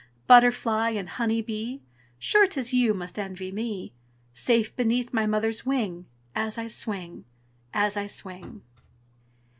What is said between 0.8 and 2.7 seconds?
and honey bee, Sure 't